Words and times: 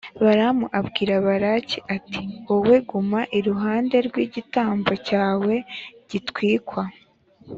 balamu 0.23 0.65
abwira 0.79 1.13
balaki, 1.27 1.77
ati 1.95 2.21
«wowe 2.47 2.77
guma 2.89 3.21
iruhande 3.37 3.97
rw’igitambo 4.07 4.91
cyawe 5.07 5.55
gitwikwa. 6.09 6.83